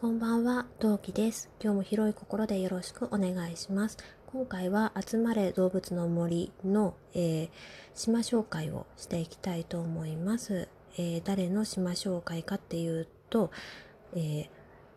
[0.00, 1.50] こんばんは、トウキです。
[1.60, 3.98] 今日も広い心でよろしくお願いします。
[4.28, 7.50] 今回は集まれ動物の森の、えー、
[7.96, 10.68] 島紹介をしていきたいと思います。
[10.98, 13.50] えー、誰の島紹介かっていうと、
[14.14, 14.48] えー、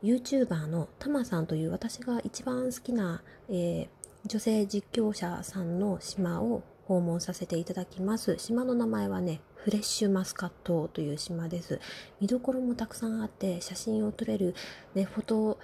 [0.00, 3.88] YouTuber のタマさんという私が一番好きな、え
[4.26, 8.36] 女性実況者さんの島を訪問させていただきます。
[8.38, 11.80] 島の名前はね、フレッシュマスカットという島です。
[12.20, 14.54] 見どころもたくさんあって、写真を撮れる、
[14.94, 15.58] ね、フォト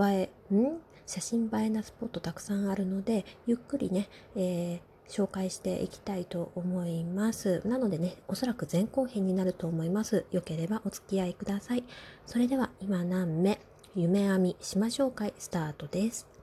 [0.00, 0.78] 映え、ん？
[1.06, 7.66] 写真映えなスポットたくさんあるので、ゆっくりね、えー、紹介していきたいと思います。
[7.66, 10.26] なのでね、おそらく前後編になると思います。
[10.32, 11.84] よければお付き合いください。
[12.26, 13.58] それでは今何目、
[13.94, 16.37] 夢編み島紹介スタートです。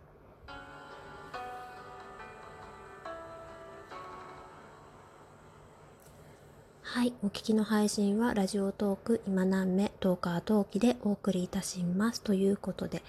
[6.96, 13.04] はい、お聞きの配信はラジオトーク今何目トーカートーキでお送りいたしますということで、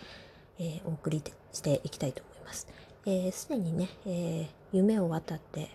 [0.59, 2.63] えー、お送りしていきたいと思います。
[2.63, 2.69] す、
[3.07, 5.71] えー、で、にね、えー、夢を渡って、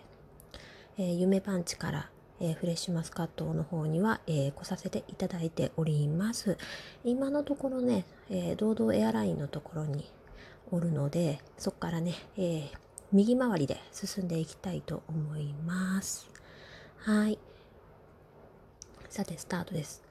[0.98, 6.58] え夢パンチから、えフレッシュマスカットの方には、え来させていただいております。
[7.04, 10.04] 今のところね、え堂々エアラインのところに
[10.70, 12.70] おるので、そこからね、え
[13.10, 16.28] 右回りで進んでいきたいと思います。
[16.98, 17.38] はい。
[19.12, 20.02] さてスタートです。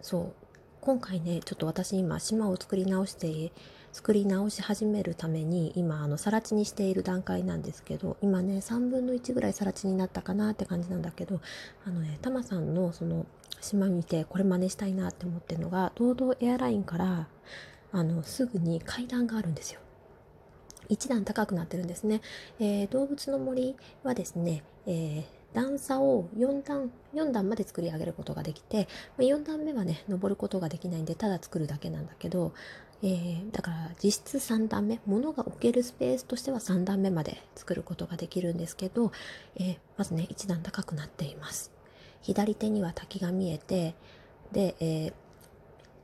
[0.00, 0.32] そう。
[0.80, 3.52] 今回ねちょっと私今島を作り直して
[3.92, 11.42] 作り直し始めるために今あの更地にしている段階なんですけど今ね3分の1ぐらい更地になったかなって感じなんだけど
[11.84, 13.26] あのねタマさんのその
[13.60, 17.28] 島見てこれ真似したいなって思ってるのが堂々エアラインから
[17.92, 19.80] あのすぐに階段があるんですよ。
[20.88, 22.22] 一段高くなってるんですね、
[22.58, 32.52] えー、動物の森はですね、えー段差を4段、4段まで作り上げることができて、4段目はね、登ることができないんで、ただ作るだけなんだけど、
[33.02, 39.12] えー、だから実質3段目、物が置けるスペースとしては3段目まで作ることができるんですけど、
[39.56, 41.70] えー、まずね、1段高くなっています。
[42.22, 43.94] 左手には滝が見えて、
[44.52, 45.12] で、えー、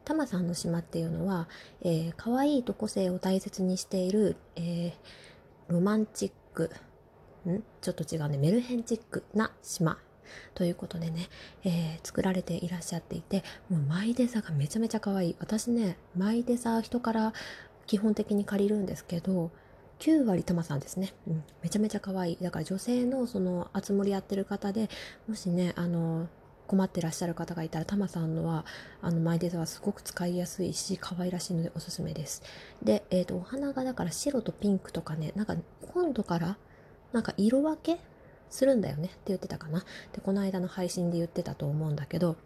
[0.04, 1.48] タマさんの島っていうのは、
[1.82, 6.70] えー、可愛いと個性を大切にしている、えー、ロマンチック、
[7.50, 7.62] ん？
[7.80, 9.98] ちょっと違うね、メルヘンチックな島
[10.54, 11.28] ということでね、
[11.64, 15.36] えー、作られていらっしゃっていて、もうマイデザがめちゃめちゃ可愛い。
[15.38, 17.32] 私ね、マイデザ人から
[17.86, 19.50] 基本的に借りるんですけど、
[20.00, 21.14] 9割タマさんですね。
[21.26, 22.38] うん、めちゃめちゃ可愛い。
[22.40, 24.88] だから女性のその、あつ森やってる方で、
[25.28, 26.28] もしね、あの、
[26.66, 28.64] 困ってらっしゃる方がいたら、タマさんのは、
[29.02, 32.42] あの、マイデザはすごく使いやすいし、可愛らしいのでおすすめです。
[32.82, 35.56] で、えっ、ー、と、お花がだから白とピンクとかね、なんか
[35.92, 36.56] 今度から、
[37.14, 37.98] なんか色分け
[38.50, 39.84] するんだよねって言ってたかな。
[40.12, 42.36] で、この間の配信で言ってたと思うんだけど、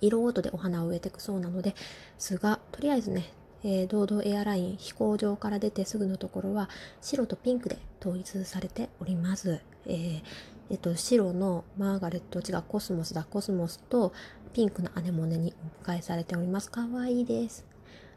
[0.00, 1.74] 色ごとでお花を植えていくそうなので
[2.18, 3.30] すが、とりあえずね、
[3.62, 6.68] えー、ドードーエアライン飛行場から出てすぐのところは
[7.00, 9.60] 白とピンクで統一されております。
[9.86, 10.22] えー、
[10.70, 14.14] えっと、白のマーガレット、違う、コスモスだ、コスモスと
[14.54, 16.70] ピンクのアネモネにお迎えされております。
[16.70, 17.66] かわいいです。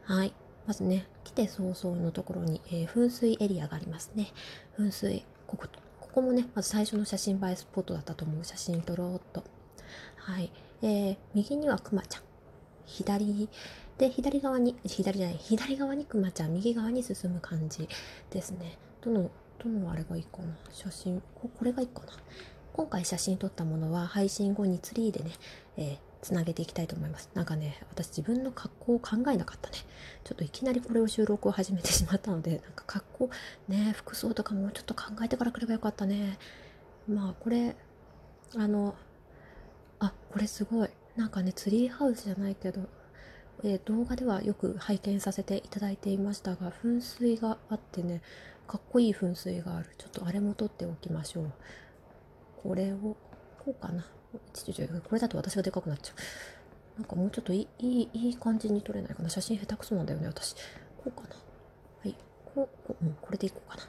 [0.04, 0.32] はい。
[0.66, 4.32] まずね、来て早々のところに、えー、噴水エリアがありますね。
[4.78, 5.24] 噴水。
[5.48, 5.66] ここ、
[5.98, 8.44] ここもね、まず最初の写真映えスポットだったと思う。
[8.44, 9.42] 写真撮ろうっと。
[10.16, 10.52] はい。
[10.82, 12.22] えー、右にはくまちゃん。
[12.86, 13.48] 左
[13.98, 17.88] で、左側に、左じゃない、左側にくまちゃん、右側に進む感じ
[18.30, 18.78] ですね。
[19.00, 20.56] どの、どのあれがいいかな？
[20.72, 22.12] 写真こ、これがいいかな？
[22.72, 25.32] 今回写真撮ったものは配信後にツリーでね、
[25.76, 27.30] えー、つなげていきたいと思います。
[27.34, 29.76] なんかね、私自分の格好を考えなかったね。
[30.24, 33.30] ちょっといきなりこれを収録を始めてしまったので、なんか格好、
[33.68, 36.38] ね、服装とかもうちょっと考えてから来ればよかったね。
[37.08, 37.76] まあこれ、
[38.56, 38.94] あの、
[40.00, 40.88] あ、これすごい。
[41.16, 42.82] なんかね、ツリーハウスじゃないけど、
[43.64, 48.22] えー、動画ではよく拝見させていただいていましたが、噴水があってね、
[48.66, 49.90] かっこいい噴水がある。
[49.98, 51.52] ちょっとあれも撮っておきましょう。
[52.62, 53.16] これを、こ
[53.68, 54.06] うかな。
[54.52, 57.00] ちょちょこれだと私がでかくなっちゃう。
[57.00, 59.30] なんかもうちょっといい、いい、いい感じに撮れないかな。
[59.30, 60.54] 写真下手くそなんだよね、私。
[60.54, 61.28] こうかな。
[61.30, 62.14] はい。
[62.44, 63.82] こう、こううん、これでいこうかな。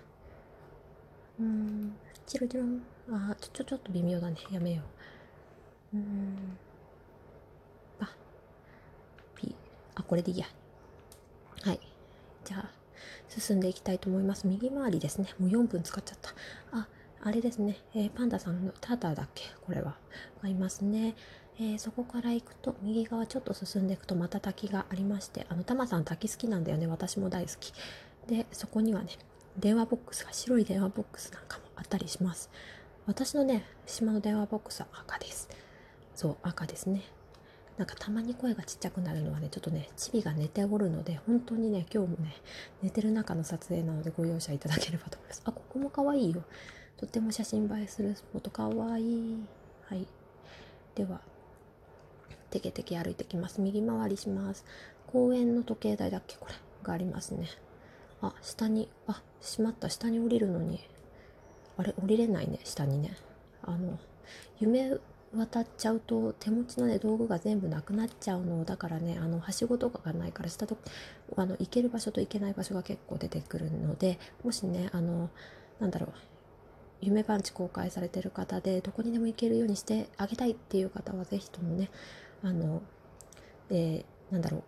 [1.40, 1.96] うーん、
[2.28, 2.84] チロチロン。
[3.12, 4.38] あ、ちょ、ちょ、ちょっと微妙だね。
[4.52, 4.84] やめよ
[5.94, 5.98] う。
[5.98, 6.58] うーん。
[8.00, 8.14] あ、
[9.36, 9.56] P。
[9.96, 10.46] あ、これでいいや。
[11.64, 11.80] はい。
[12.46, 12.70] じゃあ、
[13.28, 14.46] 進んでいきたいと思います。
[14.46, 15.34] 右回りですね。
[15.40, 16.30] もう4分使っちゃった。
[16.78, 16.88] あ、
[17.22, 19.44] あれですね、えー、パンダさんのターターだっけ？
[19.66, 19.96] これは。
[20.42, 21.16] がいますね。
[21.60, 26.88] えー、そこから行くと、右側ちょっと進んでいくとまた滝がありまして、あの、タマさん滝好きなんだよね。
[26.88, 27.74] 私も大好き。
[28.28, 29.10] で、そこにはね、
[29.58, 32.50] 電話ボックスが、白い電話ボックスなんかもあったりします。
[33.06, 35.50] 私のね、島の電話ボックスは赤です。
[36.16, 37.02] そう、赤ですね。
[37.78, 42.36] なんかたまに声がちっちゃくなるのはねちょっとねチビが寝ておるので本当にね今日もね
[42.82, 46.44] 寝てる中の撮影なのでご容赦いただければと思いますあここも可愛いよ
[47.00, 49.38] とっても写真映えするスポット可愛い。
[49.86, 50.06] はい。
[50.96, 51.22] では
[52.50, 53.62] テケテケ歩いてきます。
[53.62, 54.66] 右回りします。
[55.08, 56.36] 公園の時計台だっけ？
[56.36, 57.48] これがありますね。
[58.22, 59.90] あ下にあしまった。
[59.90, 60.82] 下に降りるのに。
[61.78, 61.94] あれ？
[61.94, 62.60] 降りれないね。
[62.66, 63.16] 下にね。
[63.64, 63.98] あの
[64.60, 64.98] 夢
[65.34, 69.18] 渡っちゃうと手持ちのね道具が全部なくなっちゃうのだからね。
[69.22, 70.78] あのはしごとかがないから下と
[71.38, 75.30] あの行ける場所と行けない場所が結構出てくるのでもしねあの
[75.80, 76.14] なんだろう。
[77.02, 81.90] 夢パンチ公開されてる方でどこにでも行けるようにしてあげたいっていう方は是非ともね
[82.44, 82.82] あの、
[83.70, 84.64] えー、なんだろう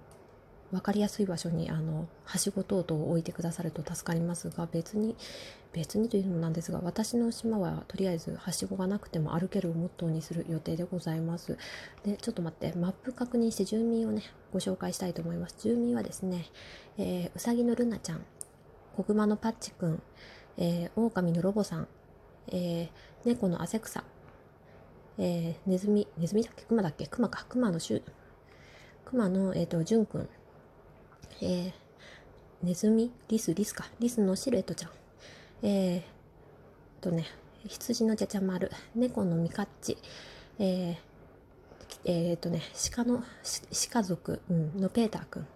[0.71, 5.17] 分かりやすい場所にあのはしご等々を置いてくださると助かりますが別に
[5.73, 11.57] 別にというのもなんですが私の島はとりあえずはしごがなくても歩けるをモットーにする予定でございます。
[12.03, 14.23] でちょっと待ってマップ確認して住民をね
[14.53, 15.55] ご紹介したいと思います。
[15.59, 16.45] 住民はですね、
[16.97, 18.25] えー、うさぎのルナちゃん
[18.95, 20.01] 子熊のパッチくん、
[20.57, 21.87] えー、狼のロボさん、
[22.47, 22.89] えー、
[23.25, 24.03] 猫の汗草、
[25.17, 26.63] えー、ネズミネズミだっけ？
[26.63, 27.07] クマだっけ？
[27.07, 27.45] クマか。
[27.47, 28.01] クマのシュ
[29.05, 30.29] クマの、えーと、ジュンくん。
[31.41, 31.73] えー、
[32.63, 33.11] ネズミ？
[33.27, 33.85] リス、リスか。
[33.99, 34.91] リスのシルエットちゃん。
[35.63, 37.25] えー、とね、
[37.67, 39.97] 羊のちゃちゃ丸、猫のミカッチ、
[40.57, 40.95] えー、
[42.05, 42.61] えー、とね、
[42.95, 43.23] 鹿の、
[43.91, 45.47] 鹿族、うん、のペーターくん、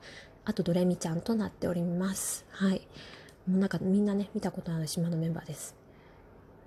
[0.43, 2.45] あとドレミちゃんとなっております。
[2.51, 2.87] はい。
[3.47, 5.75] もうなんかみんなね、見たことある島のメンバーです。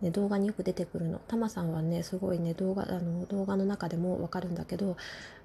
[0.00, 1.20] ね、動画によく出てくるの。
[1.26, 4.96] タマさんはね、すごいね、動画、あの、動画の中でもわかるんだけど、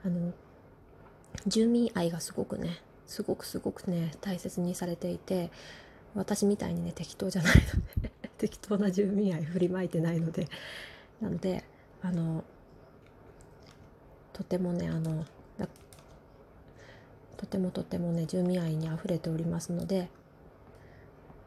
[0.06, 0.34] あの、
[1.48, 5.52] 住民愛がすごくね、すごくすごくね大切にされていて
[6.16, 10.48] 私みたいにね適当じゃないので 適当な住民愛振りまいてないので
[11.22, 11.64] なので
[12.02, 12.44] あの
[14.32, 15.26] とてもねあの
[17.38, 20.10] とてもとてもね住民愛にあふれておりますので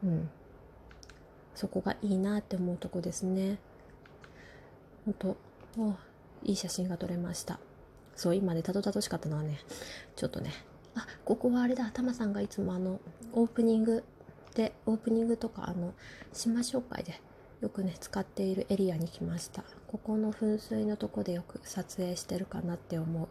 [0.03, 0.29] うん
[1.57, 3.57] そこがいいなって思うとこですね。
[5.05, 5.37] 本当
[6.43, 7.59] いい写真が撮れました。
[8.15, 9.57] そう今ねたどたどしかったのはね
[10.15, 10.51] ちょっとね
[10.93, 12.99] あここはあれだタマさんがいつもあの
[13.33, 14.03] オープニング
[14.53, 15.95] でオープニングとかあの
[16.31, 17.19] 島紹介で
[17.59, 19.63] よくね使っているエリアに来ました。
[19.87, 23.27] ここの噴水のとこでよく撮影してるかなって思う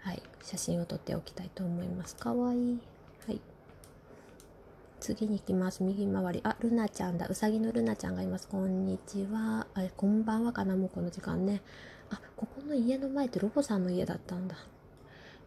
[0.00, 2.16] はい写真を撮っておきたいと思います。
[2.16, 2.78] かわいい。
[5.02, 5.82] 次に行きます。
[5.82, 6.40] 右回り。
[6.44, 7.26] あルナちゃんだ。
[7.26, 8.46] うさぎのルナちゃんがいます。
[8.46, 9.66] こんにちは。
[9.74, 10.76] あこんばんはかな。
[10.76, 11.60] もうこの時間ね。
[12.08, 14.54] あここの家の前ってロボさんの家だったんだ。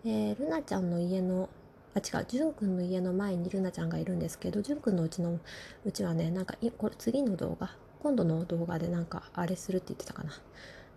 [0.04, 1.50] えー、ルナちゃんの家の
[1.94, 5.40] あ違う、じゅんくんの家の前にルナちゃんがいるんですけど、じゅんくんのうちの
[5.86, 10.34] うちはね、なんかいこれ次の動画、今度の動画でなんかあれするって言ってたかな。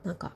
[0.03, 0.33] なんか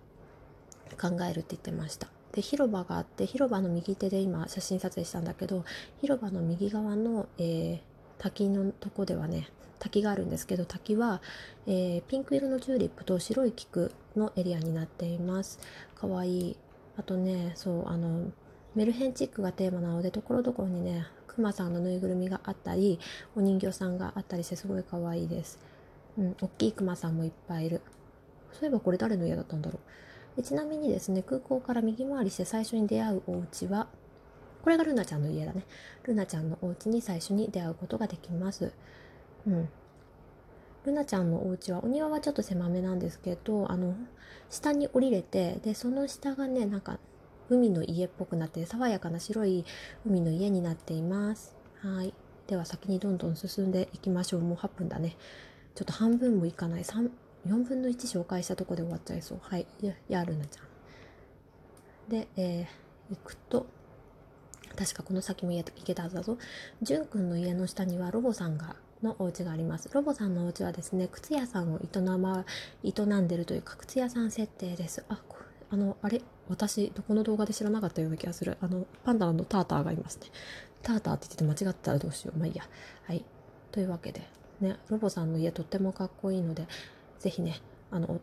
[0.97, 2.07] 考えるって言ってました。
[2.31, 5.65] で、広場があって、広場の右手で今写真撮影したんだけど、
[6.01, 7.81] 広場の右側の、えー、
[8.23, 9.49] 滝のとこではね、
[9.81, 11.21] 滝があるんですけど、滝は、
[11.67, 15.59] えー、ピンク色のチューリップと白い菊のエリアになっています。
[15.97, 16.57] かわいい。
[16.97, 18.31] あとね、そう、あの、
[18.75, 22.99] メルヘンチックがテーマなのでところどころにねクマさんのぬいぐるみがあったり
[23.37, 25.59] お人形さんがあったりしてすごい可愛いいです、
[26.17, 27.83] うん、大きいクマさんもいっぱいいる
[28.53, 29.79] そういえばこれ誰の家だったんだろ
[30.37, 33.89] うちなみにですね空港から右回りして最初に出会うお家は
[34.63, 35.65] これがルナちゃんの家だね。
[36.05, 38.73] ルナちゃんのお家に最初に出会うことができます。
[39.47, 39.69] うん。
[40.85, 43.95] ルナちゃんのお家はお庭はちょっと狭めなんですけどあの
[44.51, 46.99] 下に降りれてでその下がねなんか
[47.49, 49.65] 海の家っぽくなって爽やかな白い
[50.05, 51.57] 海の家になっています。
[51.81, 52.15] はい。
[52.47, 54.41] では先にどんどん進んでいきましょう。
[54.41, 55.17] もう8分だね。
[55.75, 56.83] ちょっと半分もいかない。
[56.83, 57.11] 3
[57.47, 59.39] 4分の1紹介したとこで終わっちゃいそう。
[59.43, 59.67] はい。
[60.09, 62.11] やるなちゃん。
[62.11, 63.67] で、えー、行くと
[64.77, 66.39] 確かこの先も行けたはずだぞ。
[66.83, 69.91] じゅんくんの家の下にはロボさんがのお家があります。
[69.93, 72.45] ロボさんのお家はですね靴屋さんを営,、ま、
[72.85, 75.05] 営んでるというか靴屋さん設定です。
[75.09, 75.19] あ
[75.71, 76.21] あのあれ？
[76.49, 78.57] 私どこの動画で知らなかったような気がする。
[78.61, 80.27] あのパンダのターターがいますね。
[80.83, 82.39] ターターって言ってて間違ったらどうしよう。
[82.39, 82.63] まあいいや。
[83.07, 83.25] はい。
[83.71, 84.23] というわけで
[84.61, 86.67] ねロボさんの家とってもかっこいいので
[87.21, 87.61] 是非ね
[87.91, 88.21] あの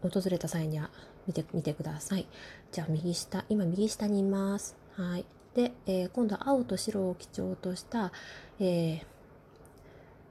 [0.00, 0.90] 訪れた際には
[1.26, 2.26] 見てみてください。
[2.70, 4.76] じゃあ右下今右下にいます。
[4.96, 5.24] はい。
[5.54, 8.12] で、えー、今度は青と白を基調とした、
[8.58, 9.02] えー、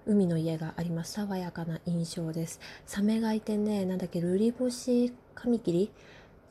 [0.06, 5.92] 海の家があります爽やかな印象ですサメがいてねなんだっけルリボシカミキリ？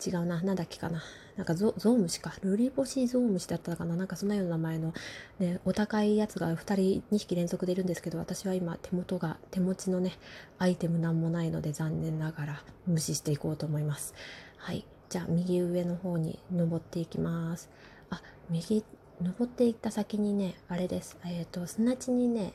[0.04, 1.02] 違うな、なんだっけかな。
[1.36, 2.32] なんかゾゾウムシか。
[2.42, 3.96] ルリボシゾウムシだったかな。
[3.96, 4.94] なんかそんなような名前の、
[5.38, 10.12] ね、お高いやつが2人、2匹連続でいるんですけど、私は今手元が、手持ちのね、
[10.58, 14.14] アイテムなんもないので残念ながら無視していこうと思います。
[14.56, 14.86] はい。
[15.10, 17.68] じゃあ右上の方に登っていきます
[18.10, 18.84] あ右
[19.22, 21.16] 登っていった先にねあれです。
[21.24, 22.52] えっ、ー、と砂地にね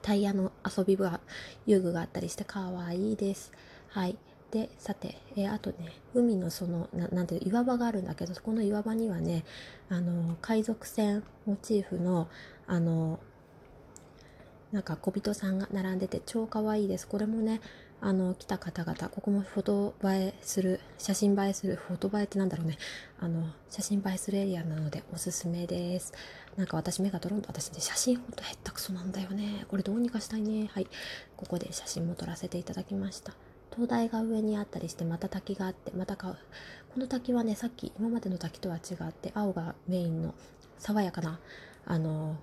[0.00, 1.20] タイヤの遊び場
[1.66, 3.52] 遊具があったりしてかわいいです。
[3.88, 4.16] はい。
[4.50, 9.44] でさて、えー、あとね海のそのななんていう岩場があるんだけどそこの岩場にはね
[9.88, 12.28] あの海賊船モチーフの
[12.66, 13.18] あの
[14.70, 17.06] なんか小人さんが並んでて超かわいいです。
[17.06, 17.60] これもね
[18.04, 22.76] あの来た方々ここもフォト映えする写真映えするフォト映えってなんだろうね。
[23.20, 26.12] あの写真映えするエリアなのでおすすめです。
[26.56, 29.66] なんか私目がドロンと私ね写真ほんとへったくそなんだよね。
[29.68, 30.68] これどうにかしたいね。
[30.72, 30.88] はい。
[31.36, 33.34] ここで写真も撮らせていただきました。
[33.70, 36.36] 灯台が上にあったりしてまた滝があってまたか
[36.92, 40.34] この滝はねさっき今までの滝とは違って青がメインの
[40.78, 41.38] 爽やかな
[41.86, 42.36] あの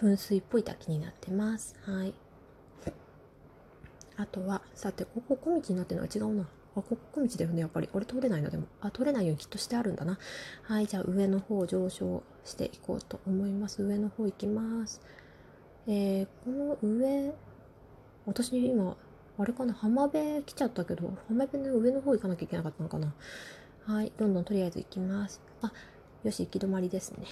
[0.00, 1.74] 噴水っぽい滝になってます。
[1.84, 2.14] はい。
[4.22, 10.18] あとはさてここ小道になってるのは違うなあここ小道だよねやっぱり俺通れないのでもあ通れないようにきっとしてあるんだな
[10.62, 15.00] はいじゃあ上の方上昇していこうと思います上の方行きます
[15.86, 17.32] えー、この上
[18.24, 18.96] 私今
[19.38, 23.14] あれかな浜辺来ちゃったけど、浜辺の上の方行かなきゃいけなかったのかな。
[23.86, 25.40] はい、どんどんとりあえず行きます。
[25.62, 25.72] あ、
[26.22, 27.26] よし、行き止まりですね。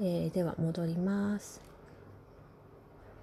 [0.00, 1.69] えー、では戻ります。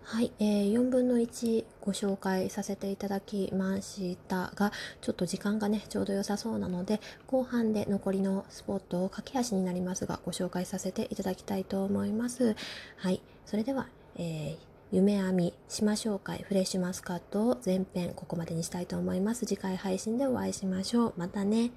[0.09, 4.71] はい、えー、4分の1ご紹介させていただきましたが、
[5.01, 12.55] ちょっと時間がね、ちょうど良さそうなので、後半で残りのスポットを駆け足になりますが、ご紹介させていただきたいと思います。
[12.95, 19.45] はい、それでは、えー夢編み島紹介フレッシュマスカットを前編ここまでにしたいと思います。
[19.45, 21.13] 次回配信でお会いしましょう。
[21.17, 21.71] またね。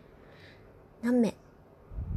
[1.03, 1.50] 何名？